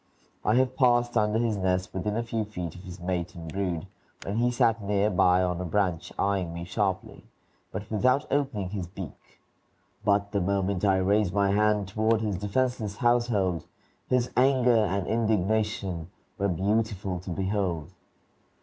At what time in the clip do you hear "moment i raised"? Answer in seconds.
10.41-11.35